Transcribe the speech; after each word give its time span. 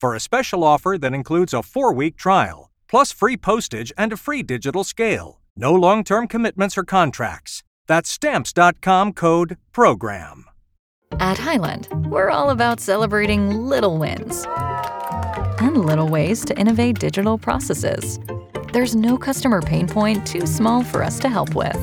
for 0.00 0.14
a 0.14 0.20
special 0.20 0.64
offer 0.64 0.96
that 0.98 1.14
includes 1.14 1.54
a 1.54 1.62
four 1.62 1.92
week 1.92 2.16
trial, 2.16 2.70
plus 2.88 3.12
free 3.12 3.36
postage 3.36 3.92
and 3.96 4.12
a 4.12 4.16
free 4.16 4.42
digital 4.42 4.84
scale. 4.84 5.40
No 5.56 5.72
long 5.74 6.04
term 6.04 6.28
commitments 6.28 6.76
or 6.76 6.84
contracts. 6.84 7.62
That's 7.86 8.10
stamps.com 8.10 9.12
code 9.12 9.56
PROGRAM. 9.72 10.44
At 11.20 11.38
Hyland, 11.38 11.88
we're 12.10 12.30
all 12.30 12.50
about 12.50 12.80
celebrating 12.80 13.50
little 13.50 13.96
wins 13.96 14.44
and 15.60 15.84
little 15.84 16.08
ways 16.08 16.44
to 16.44 16.58
innovate 16.58 16.98
digital 16.98 17.38
processes. 17.38 18.18
There's 18.72 18.94
no 18.94 19.16
customer 19.16 19.62
pain 19.62 19.86
point 19.88 20.26
too 20.26 20.46
small 20.46 20.82
for 20.82 21.02
us 21.02 21.18
to 21.20 21.28
help 21.28 21.54
with. 21.54 21.78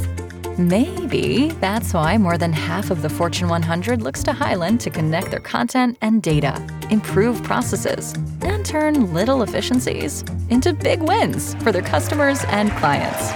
Maybe 0.59 1.47
that's 1.59 1.93
why 1.93 2.17
more 2.17 2.38
than 2.38 2.53
half 2.53 2.91
of 2.91 3.01
the 3.01 3.09
Fortune 3.09 3.47
100 3.47 4.03
looks 4.03 4.21
to 4.23 4.33
Hyland 4.33 4.79
to 4.81 4.91
connect 4.91 5.31
their 5.31 5.39
content 5.39 5.97
and 6.01 6.21
data, 6.21 6.61
improve 6.89 7.41
processes, 7.43 8.13
and 8.41 8.65
turn 8.65 9.13
little 9.13 9.43
efficiencies 9.43 10.23
into 10.49 10.73
big 10.73 11.01
wins 11.01 11.55
for 11.55 11.71
their 11.71 11.81
customers 11.81 12.43
and 12.49 12.71
clients. 12.71 13.31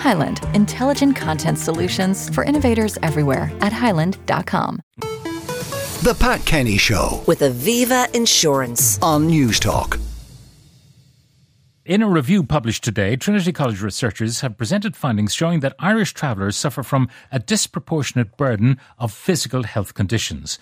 Hyland, 0.00 0.40
intelligent 0.54 1.16
content 1.16 1.58
solutions 1.58 2.28
for 2.30 2.44
innovators 2.44 2.98
everywhere 3.02 3.50
at 3.60 3.72
hyland.com. 3.72 4.80
The 6.02 6.16
Pat 6.20 6.44
Kenny 6.44 6.76
Show 6.78 7.24
with 7.26 7.40
Aviva 7.40 8.14
Insurance 8.14 9.02
on 9.02 9.28
Newstalk. 9.28 10.05
In 11.86 12.02
a 12.02 12.08
review 12.08 12.42
published 12.42 12.82
today, 12.82 13.14
Trinity 13.14 13.52
College 13.52 13.80
researchers 13.80 14.40
have 14.40 14.58
presented 14.58 14.96
findings 14.96 15.32
showing 15.32 15.60
that 15.60 15.76
Irish 15.78 16.14
travellers 16.14 16.56
suffer 16.56 16.82
from 16.82 17.08
a 17.30 17.38
disproportionate 17.38 18.36
burden 18.36 18.80
of 18.98 19.12
physical 19.12 19.62
health 19.62 19.94
conditions. 19.94 20.58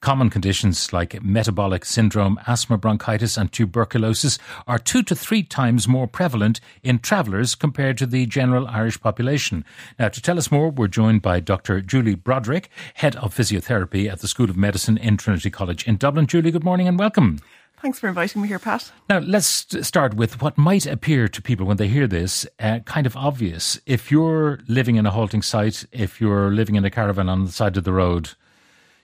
Common 0.00 0.30
conditions 0.30 0.92
like 0.92 1.20
metabolic 1.20 1.84
syndrome, 1.84 2.38
asthma, 2.46 2.78
bronchitis, 2.78 3.36
and 3.36 3.50
tuberculosis 3.50 4.38
are 4.68 4.78
two 4.78 5.02
to 5.02 5.16
three 5.16 5.42
times 5.42 5.88
more 5.88 6.06
prevalent 6.06 6.60
in 6.84 7.00
travellers 7.00 7.56
compared 7.56 7.98
to 7.98 8.06
the 8.06 8.24
general 8.26 8.68
Irish 8.68 9.00
population. 9.00 9.64
Now, 9.98 10.10
to 10.10 10.22
tell 10.22 10.38
us 10.38 10.52
more, 10.52 10.70
we're 10.70 10.86
joined 10.86 11.22
by 11.22 11.40
Dr. 11.40 11.80
Julie 11.80 12.14
Broderick, 12.14 12.70
Head 12.94 13.16
of 13.16 13.34
Physiotherapy 13.34 14.08
at 14.08 14.20
the 14.20 14.28
School 14.28 14.48
of 14.48 14.56
Medicine 14.56 14.96
in 14.96 15.16
Trinity 15.16 15.50
College 15.50 15.88
in 15.88 15.96
Dublin. 15.96 16.28
Julie, 16.28 16.52
good 16.52 16.62
morning 16.62 16.86
and 16.86 17.00
welcome. 17.00 17.40
Thanks 17.80 17.98
for 18.00 18.08
inviting 18.08 18.42
me 18.42 18.48
here, 18.48 18.58
Pat. 18.58 18.90
Now, 19.08 19.18
let's 19.18 19.66
start 19.86 20.14
with 20.14 20.42
what 20.42 20.58
might 20.58 20.84
appear 20.86 21.28
to 21.28 21.42
people 21.42 21.66
when 21.66 21.76
they 21.76 21.88
hear 21.88 22.06
this 22.06 22.46
uh, 22.58 22.80
kind 22.80 23.06
of 23.06 23.16
obvious. 23.16 23.80
If 23.86 24.10
you're 24.10 24.60
living 24.66 24.96
in 24.96 25.06
a 25.06 25.10
halting 25.10 25.42
site, 25.42 25.84
if 25.92 26.20
you're 26.20 26.50
living 26.50 26.74
in 26.74 26.84
a 26.84 26.90
caravan 26.90 27.28
on 27.28 27.44
the 27.44 27.52
side 27.52 27.76
of 27.76 27.84
the 27.84 27.92
road, 27.92 28.30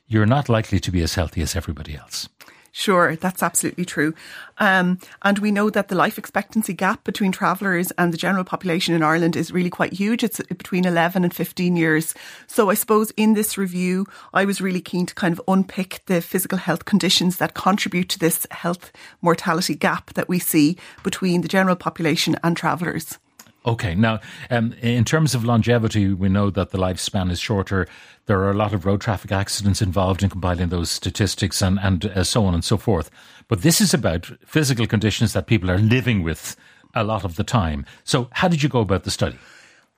you're 0.06 0.26
not 0.26 0.48
likely 0.48 0.80
to 0.80 0.90
be 0.90 1.02
as 1.02 1.14
healthy 1.14 1.40
as 1.40 1.54
everybody 1.54 1.96
else. 1.96 2.28
Sure, 2.76 3.14
that's 3.14 3.40
absolutely 3.40 3.84
true. 3.84 4.14
Um, 4.58 4.98
and 5.22 5.38
we 5.38 5.52
know 5.52 5.70
that 5.70 5.86
the 5.86 5.94
life 5.94 6.18
expectancy 6.18 6.72
gap 6.72 7.04
between 7.04 7.30
travellers 7.30 7.92
and 7.92 8.12
the 8.12 8.18
general 8.18 8.42
population 8.42 8.96
in 8.96 9.02
Ireland 9.04 9.36
is 9.36 9.52
really 9.52 9.70
quite 9.70 9.92
huge. 9.92 10.24
It's 10.24 10.40
between 10.48 10.84
11 10.84 11.22
and 11.22 11.32
15 11.32 11.76
years. 11.76 12.14
So 12.48 12.70
I 12.70 12.74
suppose 12.74 13.12
in 13.16 13.34
this 13.34 13.56
review, 13.56 14.06
I 14.32 14.44
was 14.44 14.60
really 14.60 14.80
keen 14.80 15.06
to 15.06 15.14
kind 15.14 15.32
of 15.32 15.40
unpick 15.46 16.00
the 16.06 16.20
physical 16.20 16.58
health 16.58 16.84
conditions 16.84 17.36
that 17.36 17.54
contribute 17.54 18.08
to 18.08 18.18
this 18.18 18.44
health 18.50 18.90
mortality 19.22 19.76
gap 19.76 20.12
that 20.14 20.28
we 20.28 20.40
see 20.40 20.76
between 21.04 21.42
the 21.42 21.48
general 21.48 21.76
population 21.76 22.34
and 22.42 22.56
travellers. 22.56 23.18
Okay. 23.66 23.94
Now, 23.94 24.20
um, 24.50 24.74
in 24.82 25.04
terms 25.04 25.34
of 25.34 25.44
longevity, 25.44 26.12
we 26.12 26.28
know 26.28 26.50
that 26.50 26.70
the 26.70 26.78
lifespan 26.78 27.30
is 27.30 27.40
shorter. 27.40 27.88
There 28.26 28.40
are 28.40 28.50
a 28.50 28.56
lot 28.56 28.74
of 28.74 28.84
road 28.84 29.00
traffic 29.00 29.32
accidents 29.32 29.80
involved 29.80 30.22
in 30.22 30.28
compiling 30.28 30.68
those 30.68 30.90
statistics 30.90 31.62
and, 31.62 31.78
and 31.80 32.04
uh, 32.06 32.24
so 32.24 32.44
on 32.44 32.52
and 32.52 32.64
so 32.64 32.76
forth. 32.76 33.10
But 33.48 33.62
this 33.62 33.80
is 33.80 33.94
about 33.94 34.30
physical 34.46 34.86
conditions 34.86 35.32
that 35.32 35.46
people 35.46 35.70
are 35.70 35.78
living 35.78 36.22
with 36.22 36.56
a 36.94 37.04
lot 37.04 37.24
of 37.24 37.36
the 37.36 37.44
time. 37.44 37.86
So, 38.04 38.28
how 38.32 38.48
did 38.48 38.62
you 38.62 38.68
go 38.68 38.80
about 38.80 39.04
the 39.04 39.10
study? 39.10 39.38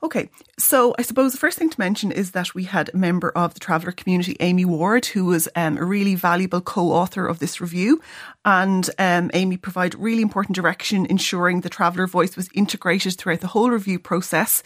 Okay, 0.02 0.28
so 0.58 0.94
I 0.98 1.02
suppose 1.02 1.32
the 1.32 1.38
first 1.38 1.58
thing 1.58 1.70
to 1.70 1.80
mention 1.80 2.12
is 2.12 2.32
that 2.32 2.54
we 2.54 2.64
had 2.64 2.90
a 2.92 2.96
member 2.96 3.30
of 3.30 3.54
the 3.54 3.60
traveller 3.60 3.92
community, 3.92 4.36
Amy 4.40 4.66
Ward, 4.66 5.06
who 5.06 5.24
was 5.24 5.48
um, 5.56 5.78
a 5.78 5.84
really 5.84 6.14
valuable 6.14 6.60
co 6.60 6.92
author 6.92 7.26
of 7.26 7.38
this 7.38 7.62
review. 7.62 8.02
And 8.44 8.88
um, 8.98 9.30
Amy 9.32 9.56
provided 9.56 9.98
really 9.98 10.20
important 10.20 10.54
direction, 10.54 11.06
ensuring 11.06 11.62
the 11.62 11.70
traveller 11.70 12.06
voice 12.06 12.36
was 12.36 12.50
integrated 12.52 13.16
throughout 13.16 13.40
the 13.40 13.46
whole 13.46 13.70
review 13.70 13.98
process. 13.98 14.62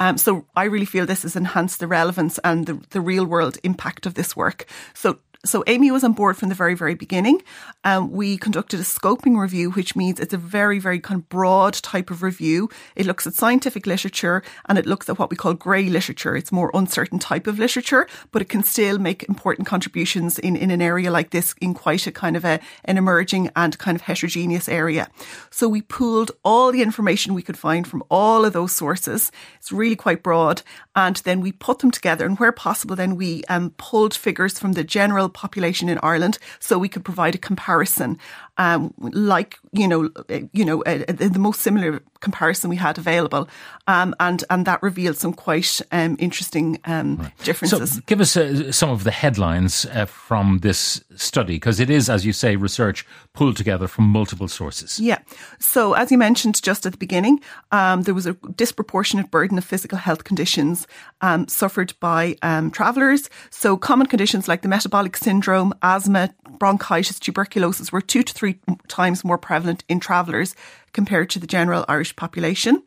Um, 0.00 0.18
so 0.18 0.46
I 0.56 0.64
really 0.64 0.86
feel 0.86 1.06
this 1.06 1.22
has 1.22 1.36
enhanced 1.36 1.78
the 1.78 1.86
relevance 1.86 2.40
and 2.42 2.66
the, 2.66 2.80
the 2.90 3.00
real 3.00 3.24
world 3.24 3.58
impact 3.62 4.04
of 4.04 4.14
this 4.14 4.34
work. 4.34 4.66
So 4.94 5.20
so 5.44 5.64
Amy 5.66 5.90
was 5.90 6.04
on 6.04 6.12
board 6.12 6.36
from 6.36 6.50
the 6.50 6.54
very, 6.54 6.74
very 6.74 6.94
beginning. 6.94 7.42
Um, 7.82 8.12
we 8.12 8.36
conducted 8.36 8.78
a 8.78 8.84
scoping 8.84 9.36
review, 9.40 9.72
which 9.72 9.96
means 9.96 10.20
it's 10.20 10.32
a 10.32 10.38
very, 10.38 10.78
very 10.78 11.00
kind 11.00 11.20
of 11.20 11.28
broad 11.28 11.74
type 11.74 12.10
of 12.12 12.22
review. 12.22 12.70
It 12.94 13.06
looks 13.06 13.26
at 13.26 13.34
scientific 13.34 13.84
literature 13.84 14.44
and 14.66 14.78
it 14.78 14.86
looks 14.86 15.08
at 15.08 15.18
what 15.18 15.30
we 15.30 15.36
call 15.36 15.54
grey 15.54 15.88
literature. 15.88 16.36
It's 16.36 16.52
more 16.52 16.70
uncertain 16.74 17.18
type 17.18 17.48
of 17.48 17.58
literature, 17.58 18.06
but 18.30 18.40
it 18.40 18.48
can 18.48 18.62
still 18.62 18.98
make 18.98 19.24
important 19.28 19.66
contributions 19.66 20.38
in, 20.38 20.54
in 20.54 20.70
an 20.70 20.80
area 20.80 21.10
like 21.10 21.30
this 21.30 21.56
in 21.60 21.74
quite 21.74 22.06
a 22.06 22.12
kind 22.12 22.36
of 22.36 22.44
a, 22.44 22.60
an 22.84 22.96
emerging 22.96 23.50
and 23.56 23.76
kind 23.78 23.96
of 23.96 24.02
heterogeneous 24.02 24.68
area. 24.68 25.08
So 25.50 25.68
we 25.68 25.82
pooled 25.82 26.30
all 26.44 26.70
the 26.70 26.82
information 26.82 27.34
we 27.34 27.42
could 27.42 27.58
find 27.58 27.86
from 27.86 28.04
all 28.08 28.44
of 28.44 28.52
those 28.52 28.72
sources. 28.72 29.32
It's 29.56 29.72
really 29.72 29.96
quite 29.96 30.22
broad. 30.22 30.62
And 30.94 31.16
then 31.16 31.40
we 31.40 31.50
put 31.50 31.80
them 31.80 31.90
together 31.90 32.26
and 32.26 32.38
where 32.38 32.52
possible, 32.52 32.94
then 32.94 33.16
we 33.16 33.42
um, 33.48 33.70
pulled 33.76 34.14
figures 34.14 34.56
from 34.58 34.74
the 34.74 34.84
general 34.84 35.28
population 35.32 35.88
in 35.88 35.98
Ireland, 36.02 36.38
so 36.60 36.78
we 36.78 36.88
could 36.88 37.04
provide 37.04 37.34
a 37.34 37.38
comparison, 37.38 38.18
um, 38.58 38.92
like 38.98 39.58
you 39.72 39.88
know, 39.88 40.10
uh, 40.28 40.40
you 40.52 40.64
know, 40.64 40.82
uh, 40.82 41.04
uh, 41.08 41.28
the 41.28 41.38
most 41.38 41.60
similar 41.60 42.02
comparison 42.20 42.68
we 42.68 42.76
had 42.76 42.98
available, 42.98 43.48
um, 43.86 44.14
and 44.20 44.44
and 44.50 44.66
that 44.66 44.82
revealed 44.82 45.16
some 45.16 45.32
quite 45.32 45.80
um, 45.90 46.16
interesting 46.18 46.78
um, 46.84 47.16
right. 47.16 47.38
differences. 47.44 47.94
So, 47.94 48.00
give 48.06 48.20
us 48.20 48.36
uh, 48.36 48.70
some 48.70 48.90
of 48.90 49.04
the 49.04 49.10
headlines 49.10 49.86
uh, 49.86 50.04
from 50.04 50.58
this 50.58 51.02
study, 51.16 51.54
because 51.54 51.80
it 51.80 51.88
is, 51.88 52.10
as 52.10 52.26
you 52.26 52.32
say, 52.34 52.56
research 52.56 53.06
pulled 53.32 53.56
together 53.56 53.88
from 53.88 54.04
multiple 54.04 54.48
sources. 54.48 55.00
Yeah. 55.00 55.18
So, 55.58 55.94
as 55.94 56.10
you 56.10 56.18
mentioned 56.18 56.62
just 56.62 56.84
at 56.84 56.92
the 56.92 56.98
beginning, 56.98 57.40
um, 57.70 58.02
there 58.02 58.14
was 58.14 58.26
a 58.26 58.34
disproportionate 58.54 59.30
burden 59.30 59.56
of 59.56 59.64
physical 59.64 59.96
health 59.96 60.24
conditions 60.24 60.86
um, 61.22 61.48
suffered 61.48 61.94
by 62.00 62.34
travellers. 62.72 63.30
So, 63.48 63.78
common 63.78 64.08
conditions 64.08 64.46
like 64.46 64.60
the 64.60 64.68
metabolic 64.68 65.16
syndrome, 65.16 65.72
asthma, 65.82 66.34
bronchitis, 66.58 67.18
tuberculosis 67.18 67.90
were 67.90 68.02
two 68.02 68.22
to 68.22 68.34
three 68.34 68.41
times 68.88 69.24
more 69.24 69.38
prevalent 69.38 69.84
in 69.88 70.00
travellers 70.00 70.54
compared 70.92 71.30
to 71.30 71.38
the 71.38 71.46
general 71.46 71.84
Irish 71.88 72.14
population. 72.16 72.82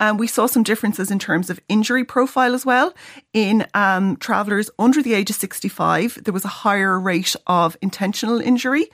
Um, 0.00 0.16
we 0.16 0.26
saw 0.26 0.46
some 0.46 0.62
differences 0.62 1.10
in 1.10 1.18
terms 1.18 1.48
of 1.50 1.60
injury 1.68 2.04
profile 2.04 2.54
as 2.54 2.66
well. 2.66 2.92
In 3.32 3.66
um, 3.74 4.16
travellers 4.16 4.70
under 4.78 5.02
the 5.02 5.14
age 5.14 5.30
of 5.30 5.36
65, 5.36 6.24
there 6.24 6.34
was 6.34 6.44
a 6.44 6.48
higher 6.48 6.98
rate 6.98 7.36
of 7.46 7.76
intentional 7.80 8.40
injury. 8.40 8.86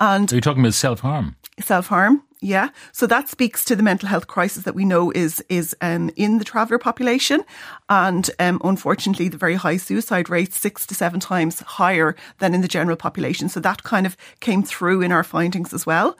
And 0.00 0.30
Are 0.32 0.34
you 0.34 0.40
talking 0.40 0.62
about 0.62 0.74
self 0.74 1.00
harm? 1.00 1.36
Self 1.60 1.88
harm, 1.88 2.22
yeah. 2.40 2.68
So 2.92 3.06
that 3.08 3.28
speaks 3.28 3.64
to 3.64 3.74
the 3.74 3.82
mental 3.82 4.08
health 4.08 4.28
crisis 4.28 4.62
that 4.62 4.74
we 4.74 4.84
know 4.84 5.10
is 5.10 5.44
is 5.48 5.74
um, 5.80 6.10
in 6.14 6.38
the 6.38 6.44
traveller 6.44 6.78
population, 6.78 7.42
and 7.88 8.30
um, 8.38 8.60
unfortunately, 8.62 9.28
the 9.28 9.36
very 9.36 9.56
high 9.56 9.76
suicide 9.76 10.30
rate 10.30 10.52
six 10.52 10.86
to 10.86 10.94
seven 10.94 11.18
times 11.18 11.60
higher 11.60 12.14
than 12.38 12.54
in 12.54 12.60
the 12.60 12.68
general 12.68 12.96
population. 12.96 13.48
So 13.48 13.58
that 13.60 13.82
kind 13.82 14.06
of 14.06 14.16
came 14.38 14.62
through 14.62 15.02
in 15.02 15.10
our 15.10 15.24
findings 15.24 15.74
as 15.74 15.84
well. 15.84 16.16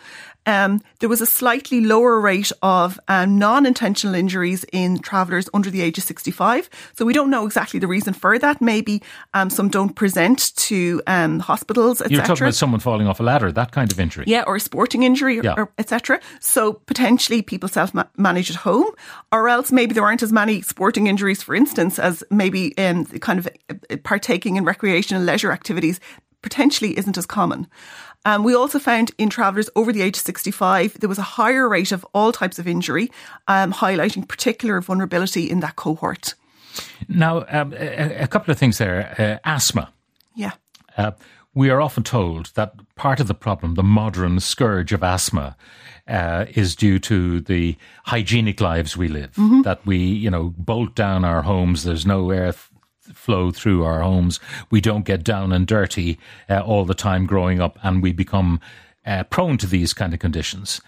Um, 0.49 0.81
there 1.01 1.09
was 1.11 1.21
a 1.21 1.27
slightly 1.27 1.83
lower 1.83 2.19
rate 2.21 2.51
of 2.63 2.99
um, 3.07 3.39
non-intentional 3.39 4.15
injuries 4.15 4.65
in 4.73 4.99
travellers 4.99 5.49
under 5.53 5.71
the 5.71 5.83
age 5.83 5.99
of 5.99 6.05
65. 6.05 6.71
So 6.95 7.05
we 7.05 7.13
don't 7.13 7.29
know 7.29 7.45
exactly 7.45 7.79
the 7.79 7.87
reason 7.87 8.15
for 8.15 8.39
that. 8.39 8.61
Maybe 8.63 9.03
um, 9.35 9.51
some 9.51 9.69
don't 9.69 9.95
present 9.95 10.57
to 10.57 11.03
um, 11.07 11.41
hospitals, 11.41 12.01
etc. 12.01 12.17
You're 12.17 12.27
talking 12.27 12.45
about 12.45 12.55
someone 12.55 12.81
falling 12.81 13.07
off 13.07 13.21
a 13.21 13.23
ladder, 13.23 13.53
that 13.53 13.73
kind 13.73 13.93
of 13.93 14.01
injury. 14.01 14.25
Yeah, 14.27 14.45
or 14.47 14.57
a 14.57 14.61
sporting 14.61 15.03
injury, 15.03 15.39
Yeah. 15.45 15.55
or, 15.57 15.71
etc. 15.77 16.19
So 16.41 16.73
potentially 16.73 17.43
people 17.43 17.69
self-manage 17.69 18.51
at 18.51 18.57
home, 18.57 18.91
or 19.31 19.51
else 19.51 19.71
maybe 19.71 19.93
there 19.93 20.05
aren't 20.05 20.23
as 20.23 20.33
many 20.33 20.63
sporting 20.63 21.09
injuries, 21.09 21.43
for 21.43 21.55
instance, 21.55 21.99
as 21.99 22.25
maybe 22.31 22.77
um, 22.79 23.05
kind 23.05 23.39
of 23.39 23.49
uh, 23.69 23.97
partaking 24.03 24.57
in 24.57 24.65
recreational 24.65 25.23
leisure 25.23 25.53
activities 25.53 26.01
potentially 26.41 26.97
isn't 26.97 27.19
as 27.19 27.27
common. 27.27 27.67
Um, 28.25 28.45
we 28.45 28.55
also 28.55 28.79
found 28.79 29.13
in 29.17 29.31
travellers 29.31 29.71
over 29.75 29.93
the 29.93 30.03
age 30.03 30.17
of 30.17 30.23
65, 30.23 31.01
there 31.01 31.09
was 31.09 31.19
a 31.19 31.23
higher 31.23 31.69
rate 31.69 31.93
of 31.93 32.05
all 32.13 32.33
types 32.33 32.59
of 32.59 32.67
injury, 32.67 33.11
um, 33.47 33.73
highlighting 33.73 34.29
particular 34.29 34.81
vulnerability 34.81 35.49
in 35.49 35.61
that 35.61 35.77
cohort. 35.77 36.35
Now, 37.09 37.45
um, 37.49 37.73
a, 37.73 38.23
a 38.23 38.27
couple 38.27 38.53
of 38.53 38.59
things 38.59 38.79
there. 38.79 39.15
Uh, 39.19 39.49
asthma. 39.49 39.93
Yeah. 40.35 40.53
Uh, 40.97 41.13
we 41.55 41.71
are 41.71 41.81
often 41.81 42.03
told 42.03 42.47
that 42.55 42.75
part 42.95 43.21
of 43.21 43.27
the 43.27 43.35
problem, 43.35 43.75
the 43.75 43.83
modern 43.83 44.41
scourge 44.41 44.93
of 44.93 45.03
asthma, 45.03 45.57
uh, 46.07 46.47
is 46.55 46.77
due 46.77 46.99
to 46.99 47.41
the 47.41 47.77
hygienic 48.05 48.61
lives 48.61 48.97
we 48.97 49.09
live. 49.09 49.35
That 49.63 49.85
we, 49.85 49.99
you 49.99 50.31
know, 50.31 50.55
bolt 50.57 50.95
down 50.95 51.25
our 51.25 51.43
homes. 51.43 51.85
There's 51.85 52.07
no 52.07 52.31
air 52.31 52.49
f- 52.49 52.71
flow 53.15 53.51
through 53.51 53.85
our 53.85 54.01
homes. 54.01 54.41
We 54.71 54.81
don't 54.81 55.05
get 55.05 55.25
down 55.25 55.53
and 55.53 55.67
dirty 55.67 56.19
uh, 56.49 56.61
all 56.61 56.85
the 56.85 56.95
time 56.95 57.27
growing 57.27 57.61
up, 57.61 57.79
and 57.83 58.03
we 58.03 58.13
become 58.13 58.61
uh, 59.07 59.25
prone 59.25 59.59
to 59.59 59.67
these 59.67 59.93
kind 59.93 60.13
of 60.13 60.21
conditions. 60.21 60.81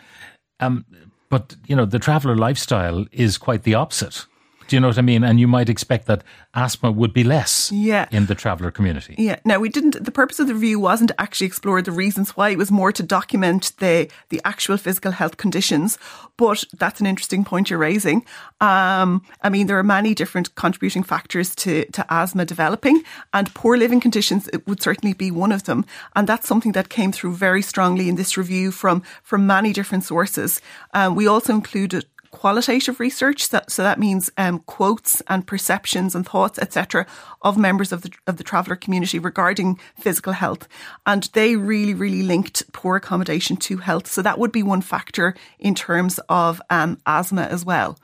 Um, 0.60 0.84
but 1.28 1.56
you 1.66 1.76
know, 1.76 1.84
the 1.84 1.98
traveller 1.98 2.36
lifestyle 2.36 3.06
is 3.12 3.38
quite 3.38 3.62
the 3.62 3.74
opposite. 3.74 4.26
Do 4.70 4.76
you 4.76 4.80
know 4.80 4.86
what 4.86 4.98
I 4.98 5.02
mean? 5.02 5.24
And 5.24 5.40
you 5.40 5.48
might 5.48 5.68
expect 5.68 6.06
that 6.06 6.22
asthma 6.54 6.92
would 6.92 7.12
be 7.12 7.24
less 7.24 7.72
Yeah. 7.72 8.06
in 8.12 8.26
the 8.26 8.36
traveller 8.36 8.70
community. 8.70 9.16
Yeah. 9.18 9.40
Now 9.44 9.58
we 9.58 9.68
didn't. 9.68 10.04
The 10.04 10.12
purpose 10.12 10.38
of 10.38 10.46
the 10.46 10.54
review 10.54 10.78
wasn't 10.78 11.08
to 11.08 11.20
actually 11.20 11.48
explore 11.48 11.82
the 11.82 11.90
reasons 11.90 12.36
why. 12.36 12.50
It 12.50 12.58
was 12.58 12.70
more 12.70 12.92
to 12.92 13.02
document 13.02 13.72
the 13.78 14.08
the 14.28 14.40
actual 14.44 14.76
physical 14.76 15.10
health 15.10 15.36
conditions. 15.38 15.98
But 16.36 16.64
that's 16.78 17.00
an 17.00 17.06
interesting 17.06 17.44
point 17.44 17.68
you're 17.68 17.80
raising. 17.80 18.24
Um, 18.60 19.22
I 19.42 19.48
mean, 19.50 19.66
there 19.66 19.78
are 19.78 19.82
many 19.82 20.14
different 20.14 20.54
contributing 20.54 21.02
factors 21.02 21.54
to 21.56 21.84
to 21.92 22.04
asthma 22.08 22.44
developing, 22.44 23.02
and 23.32 23.52
poor 23.54 23.76
living 23.76 24.00
conditions 24.00 24.48
it 24.52 24.66
would 24.68 24.80
certainly 24.82 25.14
be 25.14 25.30
one 25.32 25.50
of 25.54 25.62
them. 25.64 25.84
And 26.14 26.28
that's 26.28 26.46
something 26.46 26.74
that 26.74 26.88
came 26.88 27.10
through 27.12 27.34
very 27.34 27.62
strongly 27.62 28.08
in 28.08 28.16
this 28.16 28.36
review 28.36 28.70
from 28.72 29.02
from 29.24 29.46
many 29.46 29.72
different 29.72 30.04
sources. 30.04 30.60
Um, 30.94 31.16
we 31.16 31.26
also 31.28 31.52
included 31.54 32.04
qualitative 32.30 33.00
research. 33.00 33.48
So, 33.48 33.60
so 33.68 33.82
that 33.82 33.98
means 33.98 34.30
um, 34.36 34.60
quotes 34.60 35.20
and 35.28 35.46
perceptions 35.46 36.14
and 36.14 36.26
thoughts, 36.26 36.58
etc., 36.58 37.06
of 37.42 37.56
members 37.56 37.92
of 37.92 38.02
the 38.02 38.10
of 38.26 38.36
the 38.36 38.44
traveller 38.44 38.76
community 38.76 39.18
regarding 39.18 39.78
physical 39.98 40.32
health, 40.32 40.68
and 41.06 41.24
they 41.32 41.56
really, 41.56 41.94
really 41.94 42.22
linked 42.22 42.70
poor 42.72 42.96
accommodation 42.96 43.56
to 43.56 43.78
health. 43.78 44.06
So 44.06 44.22
that 44.22 44.38
would 44.38 44.52
be 44.52 44.62
one 44.62 44.82
factor 44.82 45.34
in 45.58 45.74
terms 45.74 46.20
of 46.28 46.60
um, 46.70 46.98
asthma 47.06 47.42
as 47.42 47.64
well. 47.64 47.98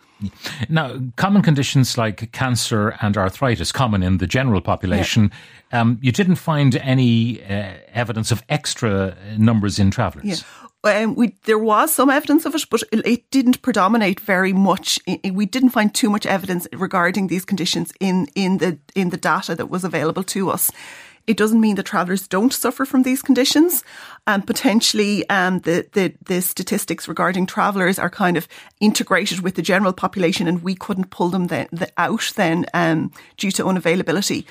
Now, 0.69 0.99
common 1.17 1.43
conditions 1.43 1.99
like 1.99 2.33
cancer 2.33 2.97
and 3.03 3.17
arthritis, 3.19 3.71
common 3.71 4.03
in 4.03 4.17
the 4.17 4.27
general 4.27 4.63
population, 4.63 5.31
um, 5.73 5.99
you 6.01 6.11
didn't 6.11 6.37
find 6.37 6.77
any 6.77 7.43
uh, 7.45 7.75
evidence 7.93 8.31
of 8.31 8.43
extra 8.49 9.15
numbers 9.37 9.79
in 9.79 9.91
travellers. 9.91 10.25
Yeah. 10.25 10.66
Um, 10.87 11.15
we 11.15 11.35
there 11.45 11.59
was 11.59 11.95
some 11.95 12.11
evidence 12.11 12.45
of 12.47 12.55
it, 12.55 12.65
but 12.71 12.83
it, 12.93 13.31
didn't 13.31 13.63
predominate 13.63 14.21
very 14.21 14.53
much. 14.53 14.99
We 15.33 15.47
didn't 15.47 15.71
find 15.71 15.95
too 15.95 16.11
much 16.11 16.27
evidence 16.27 16.69
regarding 16.73 17.27
these 17.27 17.45
conditions 17.45 17.93
in 18.01 18.29
in 18.35 18.59
the 18.59 18.79
in 18.95 19.11
the 19.11 19.17
data 19.17 19.55
that 19.55 19.71
was 19.71 19.85
available 19.85 20.23
to 20.25 20.51
us. 20.51 20.71
It 21.27 21.37
doesn't 21.37 21.61
mean 21.61 21.75
that 21.75 21.87
travellers 21.87 22.29
don't 22.29 22.53
suffer 22.53 22.85
from 22.85 23.03
these 23.03 23.21
conditions, 23.21 23.83
and 24.29 24.47
potentially 24.47 25.29
um, 25.29 25.59
the, 25.61 25.87
the 25.93 26.15
the 26.25 26.41
statistics 26.41 27.09
regarding 27.09 27.47
travellers 27.47 27.99
are 27.99 28.11
kind 28.11 28.37
of 28.37 28.47
integrated 28.81 29.41
with 29.41 29.57
the 29.57 29.63
general 29.63 29.93
population, 29.93 30.47
and 30.47 30.63
we 30.63 30.77
couldn't 30.77 31.11
pull 31.11 31.31
them 31.31 31.49
then, 31.49 31.67
the, 31.73 31.91
out 31.99 32.33
then 32.37 32.65
um, 32.75 33.11
due 33.37 33.51
to 33.51 33.65
unavailability. 33.65 34.45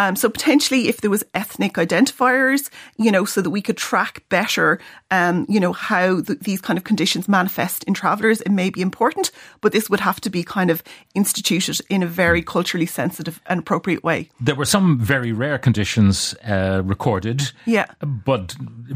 Um, 0.00 0.16
so 0.16 0.30
potentially, 0.30 0.88
if 0.88 1.02
there 1.02 1.10
was 1.10 1.22
ethnic 1.34 1.74
identifiers, 1.74 2.70
you 2.96 3.10
know, 3.12 3.26
so 3.26 3.42
that 3.42 3.50
we 3.50 3.60
could 3.60 3.76
track 3.76 4.22
better, 4.30 4.80
um, 5.10 5.44
you 5.46 5.60
know, 5.60 5.74
how 5.74 6.22
th- 6.22 6.38
these 6.40 6.60
kind 6.62 6.78
of 6.78 6.84
conditions 6.84 7.28
manifest 7.28 7.84
in 7.84 7.92
travellers, 7.92 8.40
it 8.40 8.50
may 8.50 8.70
be 8.70 8.80
important. 8.80 9.30
But 9.60 9.72
this 9.72 9.90
would 9.90 10.00
have 10.00 10.18
to 10.22 10.30
be 10.30 10.42
kind 10.42 10.70
of 10.70 10.82
instituted 11.14 11.80
in 11.90 12.02
a 12.02 12.06
very 12.06 12.42
culturally 12.42 12.86
sensitive 12.86 13.40
and 13.46 13.60
appropriate 13.60 14.02
way. 14.02 14.30
There 14.40 14.54
were 14.54 14.64
some 14.76 14.98
very 14.98 15.32
rare 15.32 15.58
conditions 15.58 16.34
uh, 16.48 16.80
recorded, 16.82 17.52
Yeah. 17.66 17.86
but 18.00 18.54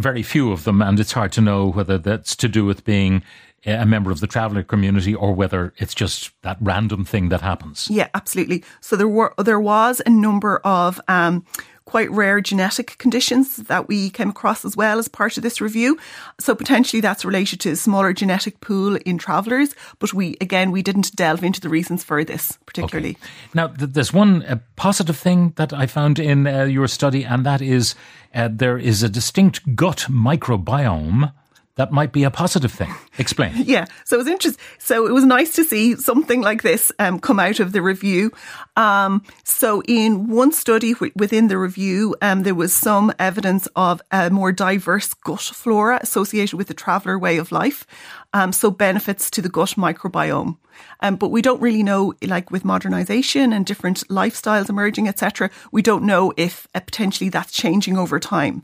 very 0.09 0.23
few 0.23 0.53
of 0.53 0.65
them, 0.65 0.81
and 0.81 0.99
it's 0.99 1.13
hard 1.13 1.33
to 1.33 1.41
know 1.43 1.67
whether 1.71 1.99
that's 1.99 2.35
to 2.37 2.49
do 2.49 2.65
with 2.65 2.83
being 2.85 3.23
a 3.67 3.87
member 3.87 4.11
of 4.11 4.21
the 4.21 4.27
traveller 4.27 4.63
community 4.63 5.15
or 5.15 5.35
whether 5.35 5.73
it's 5.79 5.95
just 5.95 6.31
that 6.43 6.59
random 6.61 7.05
thing 7.05 7.29
that 7.31 7.41
happens. 7.41 7.89
Yeah, 7.91 8.09
absolutely. 8.15 8.65
So 8.81 8.97
there 8.97 9.09
were 9.09 9.35
there 9.39 9.61
was 9.61 10.03
a 10.05 10.11
number 10.11 10.59
of 10.59 11.01
um, 11.09 11.45
quite 11.85 12.11
rare 12.11 12.41
genetic 12.41 12.97
conditions 12.99 13.57
that 13.57 13.89
we 13.89 14.11
came 14.11 14.31
across 14.31 14.65
as 14.65 14.77
well 14.77 14.99
as 14.99 15.09
part 15.09 15.37
of 15.37 15.43
this 15.43 15.61
review. 15.61 15.99
So 16.41 16.55
potentially 16.55 17.01
that's 17.01 17.25
related 17.25 17.61
to 17.61 17.71
a 17.71 17.77
smaller 17.77 18.13
genetic 18.13 18.61
pool 18.61 18.97
in 18.97 19.19
travellers, 19.19 19.75
but 19.99 20.13
we 20.13 20.37
again 20.41 20.71
we 20.71 20.83
didn't 20.83 21.15
delve 21.15 21.45
into 21.45 21.61
the 21.61 21.69
reasons 21.69 22.05
for 22.05 22.25
this 22.25 22.59
particularly. 22.67 23.17
Now, 23.53 23.69
th- 23.69 23.91
there's 23.91 24.13
one 24.13 24.43
uh, 24.43 24.59
positive 24.77 25.17
thing 25.17 25.53
that 25.57 25.73
I 25.73 25.87
found 25.87 26.19
in 26.19 26.47
uh, 26.47 26.65
your 26.65 26.89
study, 26.89 27.25
and 27.25 27.45
that 27.47 27.61
is 27.61 27.95
uh, 28.35 28.49
there 28.51 28.79
is 28.79 29.03
a 29.03 29.09
distinct 29.09 29.77
gut 29.77 30.07
microbiome 30.09 31.33
that 31.77 31.91
might 31.91 32.13
be 32.13 32.23
a 32.23 32.31
positive 32.31 32.73
thing. 32.73 32.95
Explain. 33.19 33.53
Yeah, 33.65 33.87
so 34.05 34.17
it 34.17 34.19
was 34.19 34.29
interesting. 34.29 34.63
So 34.79 35.07
it 35.07 35.13
was 35.13 35.25
nice 35.25 35.55
to 35.55 35.65
see 35.65 35.97
something 35.97 36.43
like 36.43 36.63
this 36.63 36.93
um, 36.99 37.19
come 37.19 37.41
out 37.41 37.61
of 37.61 37.73
the 37.73 37.81
review. 37.83 38.31
Um, 38.77 39.23
so 39.43 39.83
in 39.89 40.29
one 40.29 40.53
study 40.53 40.93
w- 40.93 41.13
within 41.17 41.49
the 41.49 41.59
review, 41.59 42.15
um, 42.21 42.43
there 42.43 42.55
was 42.55 42.75
some 42.75 43.13
evidence 43.19 43.67
of 43.75 44.03
a 44.13 44.31
more 44.31 44.53
diverse 44.53 45.15
gut 45.15 45.41
flora 45.41 45.99
associated 46.03 46.57
with 46.57 46.69
the 46.69 46.75
traveller 46.75 47.19
way 47.19 47.39
of 47.39 47.51
life. 47.53 47.87
Um, 48.35 48.53
so 48.53 48.71
benefits 48.71 49.31
to 49.31 49.43
the 49.43 49.49
gut 49.49 49.71
microbiome. 49.71 50.59
Um, 51.01 51.17
but 51.17 51.31
we 51.31 51.43
don't 51.43 51.63
really 51.63 51.83
know, 51.83 52.15
like 52.23 52.51
with 52.51 52.65
modernisation 52.65 53.55
and 53.55 53.65
different 53.65 54.07
lifestyles 54.09 54.69
emerging, 54.69 55.09
etc. 55.09 55.51
We 55.73 55.83
don't 55.83 56.05
know 56.05 56.33
if 56.37 56.69
uh, 56.75 56.81
potentially 56.81 57.31
that's 57.31 57.53
changing 57.53 57.97
over 57.97 58.21
time. 58.21 58.63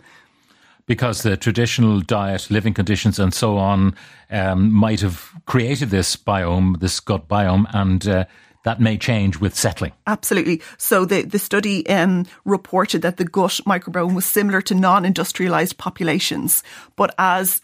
Because 0.90 1.22
the 1.22 1.36
traditional 1.36 2.00
diet, 2.00 2.50
living 2.50 2.74
conditions, 2.74 3.20
and 3.20 3.32
so 3.32 3.58
on 3.58 3.94
um, 4.28 4.72
might 4.72 5.00
have 5.00 5.30
created 5.46 5.90
this 5.90 6.16
biome, 6.16 6.80
this 6.80 6.98
gut 6.98 7.28
biome, 7.28 7.64
and 7.72 8.08
uh, 8.08 8.24
that 8.64 8.80
may 8.80 8.98
change 8.98 9.38
with 9.38 9.54
settling. 9.54 9.92
Absolutely. 10.08 10.60
So 10.78 11.04
the, 11.04 11.22
the 11.22 11.38
study 11.38 11.88
um, 11.88 12.26
reported 12.44 13.02
that 13.02 13.18
the 13.18 13.24
gut 13.24 13.60
microbiome 13.64 14.16
was 14.16 14.26
similar 14.26 14.60
to 14.62 14.74
non-industrialized 14.74 15.78
populations. 15.78 16.64
But 16.96 17.14
as 17.18 17.62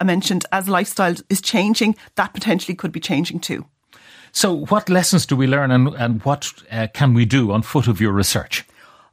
I 0.00 0.04
mentioned, 0.04 0.44
as 0.50 0.68
lifestyle 0.68 1.14
is 1.30 1.40
changing, 1.40 1.94
that 2.16 2.34
potentially 2.34 2.74
could 2.74 2.90
be 2.90 2.98
changing 2.98 3.38
too. 3.38 3.64
So, 4.32 4.64
what 4.66 4.88
lessons 4.88 5.26
do 5.26 5.36
we 5.36 5.46
learn, 5.46 5.70
and, 5.70 5.94
and 5.94 6.24
what 6.24 6.52
uh, 6.72 6.88
can 6.92 7.14
we 7.14 7.24
do 7.24 7.52
on 7.52 7.62
foot 7.62 7.86
of 7.86 8.00
your 8.00 8.10
research? 8.10 8.64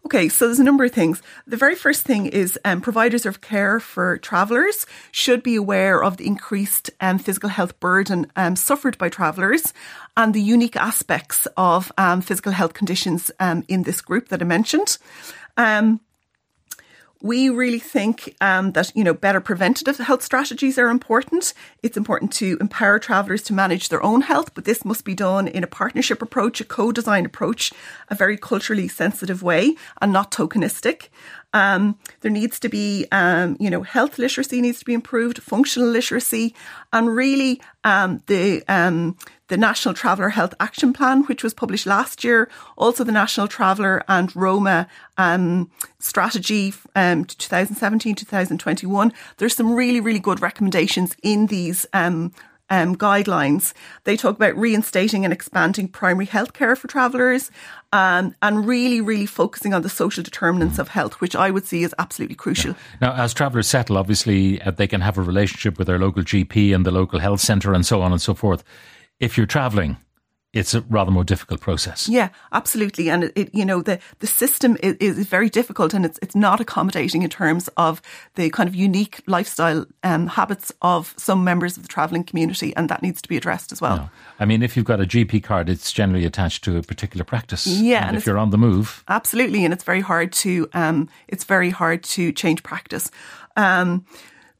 Okay, 0.03 0.29
so 0.29 0.47
there's 0.47 0.59
a 0.59 0.63
number 0.63 0.83
of 0.83 0.91
things. 0.91 1.21
The 1.45 1.57
very 1.57 1.75
first 1.75 2.03
thing 2.03 2.25
is 2.25 2.57
um, 2.65 2.81
providers 2.81 3.25
of 3.25 3.39
care 3.39 3.79
for 3.79 4.17
travellers 4.17 4.85
should 5.11 5.43
be 5.43 5.55
aware 5.55 6.03
of 6.03 6.17
the 6.17 6.25
increased 6.25 6.89
um, 6.99 7.19
physical 7.19 7.49
health 7.49 7.79
burden 7.79 8.25
um, 8.35 8.55
suffered 8.55 8.97
by 8.97 9.09
travellers 9.09 9.73
and 10.17 10.33
the 10.33 10.41
unique 10.41 10.75
aspects 10.75 11.47
of 11.55 11.91
um, 11.97 12.21
physical 12.21 12.51
health 12.51 12.73
conditions 12.73 13.31
um, 13.39 13.63
in 13.67 13.83
this 13.83 14.01
group 14.01 14.29
that 14.29 14.41
I 14.41 14.45
mentioned. 14.45 14.97
Um, 15.55 16.01
we 17.21 17.49
really 17.49 17.79
think 17.79 18.35
um, 18.41 18.71
that 18.73 18.91
you 18.95 19.03
know 19.03 19.13
better 19.13 19.39
preventative 19.39 19.97
health 19.97 20.23
strategies 20.23 20.77
are 20.77 20.89
important. 20.89 21.53
It's 21.83 21.97
important 21.97 22.31
to 22.33 22.57
empower 22.59 22.99
travellers 22.99 23.43
to 23.43 23.53
manage 23.53 23.89
their 23.89 24.03
own 24.03 24.21
health, 24.21 24.53
but 24.53 24.65
this 24.65 24.83
must 24.83 25.05
be 25.05 25.15
done 25.15 25.47
in 25.47 25.63
a 25.63 25.67
partnership 25.67 26.21
approach, 26.21 26.61
a 26.61 26.65
co-design 26.65 27.25
approach, 27.25 27.71
a 28.09 28.15
very 28.15 28.37
culturally 28.37 28.87
sensitive 28.87 29.43
way, 29.43 29.75
and 30.01 30.11
not 30.11 30.31
tokenistic. 30.31 31.09
Um, 31.53 31.97
there 32.21 32.31
needs 32.31 32.59
to 32.61 32.69
be, 32.69 33.05
um, 33.11 33.57
you 33.59 33.69
know, 33.69 33.81
health 33.81 34.17
literacy 34.17 34.61
needs 34.61 34.79
to 34.79 34.85
be 34.85 34.93
improved, 34.93 35.43
functional 35.43 35.89
literacy, 35.89 36.55
and 36.93 37.13
really 37.13 37.61
um, 37.83 38.21
the 38.27 38.63
the 39.51 39.57
National 39.57 39.93
Traveller 39.93 40.29
Health 40.29 40.53
Action 40.61 40.93
Plan, 40.93 41.23
which 41.23 41.43
was 41.43 41.53
published 41.53 41.85
last 41.85 42.23
year, 42.23 42.49
also 42.77 43.03
the 43.03 43.11
National 43.11 43.49
Traveller 43.49 44.01
and 44.07 44.33
Roma 44.33 44.87
um, 45.17 45.69
strategy 45.99 46.73
um, 46.95 47.25
2017 47.25 48.15
2021. 48.15 49.11
There's 49.37 49.53
some 49.53 49.75
really, 49.75 49.99
really 49.99 50.19
good 50.19 50.41
recommendations 50.41 51.17
in 51.21 51.47
these 51.47 51.85
um, 51.91 52.31
um, 52.69 52.95
guidelines. 52.95 53.73
They 54.05 54.15
talk 54.15 54.37
about 54.37 54.55
reinstating 54.55 55.25
and 55.25 55.33
expanding 55.33 55.89
primary 55.89 56.27
health 56.27 56.53
care 56.53 56.77
for 56.77 56.87
travellers 56.87 57.51
um, 57.91 58.33
and 58.41 58.65
really, 58.65 59.01
really 59.01 59.25
focusing 59.25 59.73
on 59.73 59.81
the 59.81 59.89
social 59.89 60.23
determinants 60.23 60.79
of 60.79 60.87
health, 60.87 61.19
which 61.19 61.35
I 61.35 61.51
would 61.51 61.65
see 61.65 61.83
as 61.83 61.93
absolutely 61.99 62.35
crucial. 62.35 62.73
Now, 63.01 63.13
as 63.15 63.33
travellers 63.33 63.67
settle, 63.67 63.97
obviously 63.97 64.61
uh, 64.61 64.71
they 64.71 64.87
can 64.87 65.01
have 65.01 65.17
a 65.17 65.21
relationship 65.21 65.77
with 65.77 65.87
their 65.87 65.99
local 65.99 66.23
GP 66.23 66.73
and 66.73 66.85
the 66.85 66.91
local 66.91 67.19
health 67.19 67.41
centre 67.41 67.73
and 67.73 67.85
so 67.85 68.01
on 68.01 68.13
and 68.13 68.21
so 68.21 68.33
forth. 68.33 68.63
If 69.21 69.37
you're 69.37 69.47
travelling, 69.47 69.95
it's 70.53 70.73
a 70.73 70.81
rather 70.81 71.11
more 71.11 71.23
difficult 71.23 71.61
process. 71.61 72.09
Yeah, 72.09 72.29
absolutely. 72.51 73.09
And 73.09 73.25
it, 73.25 73.31
it 73.35 73.55
you 73.55 73.63
know, 73.63 73.81
the, 73.81 73.99
the 74.19 74.27
system 74.27 74.77
is, 74.83 74.95
is, 74.97 75.27
very 75.27 75.49
difficult 75.49 75.93
and 75.93 76.05
it's, 76.05 76.19
it's 76.21 76.35
not 76.35 76.59
accommodating 76.59 77.21
in 77.21 77.29
terms 77.29 77.69
of 77.77 78.01
the 78.35 78.49
kind 78.49 78.67
of 78.67 78.75
unique 78.75 79.21
lifestyle 79.27 79.85
um, 80.03 80.27
habits 80.27 80.73
of 80.81 81.13
some 81.17 81.45
members 81.45 81.77
of 81.77 81.83
the 81.83 81.87
travelling 81.87 82.25
community. 82.25 82.75
And 82.75 82.89
that 82.89 83.01
needs 83.01 83.21
to 83.21 83.29
be 83.29 83.37
addressed 83.37 83.71
as 83.71 83.79
well. 83.79 83.95
No. 83.95 84.09
I 84.41 84.45
mean, 84.45 84.61
if 84.61 84.75
you've 84.75 84.85
got 84.85 84.99
a 84.99 85.05
GP 85.05 85.41
card, 85.43 85.69
it's 85.69 85.91
generally 85.93 86.25
attached 86.25 86.65
to 86.65 86.77
a 86.77 86.81
particular 86.81 87.23
practice. 87.23 87.65
Yeah. 87.65 87.99
And, 87.99 88.09
and 88.09 88.17
if 88.17 88.25
you're 88.25 88.37
on 88.37 88.49
the 88.49 88.57
move. 88.57 89.05
Absolutely. 89.07 89.63
And 89.63 89.73
it's 89.73 89.85
very 89.85 90.01
hard 90.01 90.33
to, 90.33 90.67
um, 90.73 91.07
it's 91.29 91.45
very 91.45 91.69
hard 91.69 92.03
to 92.03 92.33
change 92.33 92.61
practice. 92.61 93.09
Um, 93.55 94.05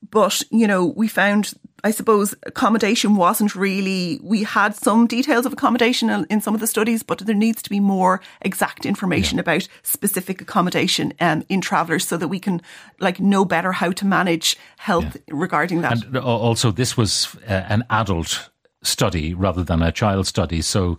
but, 0.10 0.42
you 0.52 0.68
know, 0.68 0.86
we 0.86 1.08
found 1.08 1.54
I 1.84 1.92
suppose 1.92 2.36
accommodation 2.44 3.16
wasn't 3.16 3.56
really, 3.56 4.20
we 4.22 4.44
had 4.44 4.76
some 4.76 5.08
details 5.08 5.46
of 5.46 5.54
accommodation 5.54 6.26
in 6.30 6.42
some 6.42 6.54
of 6.54 6.60
the 6.60 6.68
studies, 6.68 7.02
but 7.02 7.20
there 7.20 7.36
needs 7.36 7.62
to 7.64 7.70
be 7.70 7.80
more 7.80 8.22
exact 8.42 8.86
information 8.86 9.38
yeah. 9.38 9.42
about 9.42 9.68
specific 9.82 10.42
accommodation 10.42 11.14
um, 11.20 11.44
in 11.50 11.62
travellers 11.62 12.08
so 12.08 12.18
that 12.18 12.28
we 12.28 12.40
can 12.40 12.62
like 13.00 13.20
know 13.20 13.46
better 13.46 13.72
how 13.72 13.92
to 13.92 14.06
manage 14.06 14.58
health 14.78 15.16
yeah. 15.16 15.34
regarding 15.36 15.82
that. 15.82 16.04
And 16.04 16.18
also 16.18 16.72
this 16.72 16.96
was 16.96 17.36
uh, 17.48 17.54
an 17.68 17.84
adult 17.90 18.51
study 18.84 19.34
rather 19.34 19.64
than 19.64 19.82
a 19.82 19.92
child 19.92 20.28
study. 20.28 20.62
So 20.62 20.98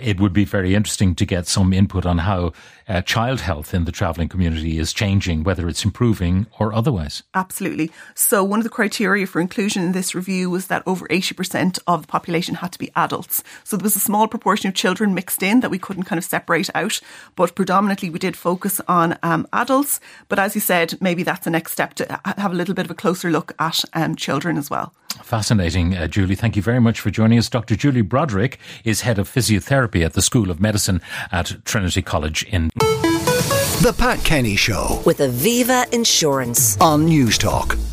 it 0.00 0.20
would 0.20 0.32
be 0.32 0.44
very 0.44 0.74
interesting 0.74 1.14
to 1.14 1.26
get 1.26 1.46
some 1.46 1.72
input 1.72 2.06
on 2.06 2.18
how 2.18 2.52
uh, 2.88 3.02
child 3.02 3.40
health 3.40 3.74
in 3.74 3.84
the 3.84 3.92
travelling 3.92 4.28
community 4.28 4.78
is 4.78 4.92
changing, 4.92 5.44
whether 5.44 5.68
it's 5.68 5.84
improving 5.84 6.46
or 6.58 6.72
otherwise. 6.72 7.22
Absolutely. 7.34 7.90
So, 8.14 8.42
one 8.42 8.60
of 8.60 8.64
the 8.64 8.70
criteria 8.70 9.26
for 9.26 9.40
inclusion 9.40 9.82
in 9.82 9.92
this 9.92 10.14
review 10.14 10.50
was 10.50 10.66
that 10.68 10.82
over 10.86 11.06
80% 11.08 11.78
of 11.86 12.02
the 12.02 12.08
population 12.08 12.56
had 12.56 12.72
to 12.72 12.78
be 12.78 12.90
adults. 12.96 13.42
So, 13.64 13.76
there 13.76 13.84
was 13.84 13.96
a 13.96 14.00
small 14.00 14.28
proportion 14.28 14.68
of 14.68 14.74
children 14.74 15.14
mixed 15.14 15.42
in 15.42 15.60
that 15.60 15.70
we 15.70 15.78
couldn't 15.78 16.04
kind 16.04 16.18
of 16.18 16.24
separate 16.24 16.70
out, 16.74 17.00
but 17.36 17.54
predominantly 17.54 18.10
we 18.10 18.18
did 18.18 18.36
focus 18.36 18.80
on 18.88 19.18
um, 19.22 19.46
adults. 19.52 20.00
But 20.28 20.38
as 20.38 20.54
you 20.54 20.60
said, 20.60 21.00
maybe 21.00 21.22
that's 21.22 21.44
the 21.44 21.50
next 21.50 21.72
step 21.72 21.94
to 21.94 22.20
have 22.24 22.52
a 22.52 22.56
little 22.56 22.74
bit 22.74 22.86
of 22.86 22.90
a 22.90 22.94
closer 22.94 23.30
look 23.30 23.52
at 23.58 23.84
um, 23.94 24.16
children 24.16 24.56
as 24.56 24.70
well. 24.70 24.92
Fascinating, 25.22 25.94
uh, 25.94 26.06
Julie. 26.08 26.34
Thank 26.34 26.56
you 26.56 26.62
very 26.62 26.80
much 26.80 27.00
for 27.00 27.10
joining 27.10 27.21
us. 27.30 27.48
Dr. 27.48 27.76
Julie 27.76 28.02
Broderick 28.02 28.58
is 28.84 29.02
head 29.02 29.18
of 29.18 29.28
physiotherapy 29.28 30.04
at 30.04 30.14
the 30.14 30.22
School 30.22 30.50
of 30.50 30.60
Medicine 30.60 31.00
at 31.30 31.56
Trinity 31.64 32.02
College 32.02 32.42
in. 32.44 32.70
The 32.74 33.94
Pat 33.96 34.24
Kenny 34.24 34.56
Show 34.56 35.02
with 35.06 35.18
Aviva 35.18 35.92
Insurance 35.92 36.80
on 36.80 37.06
Newstalk. 37.06 37.91